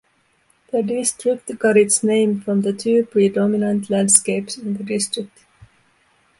[0.71, 5.45] The district got its name from the two predominant landscapes in the district.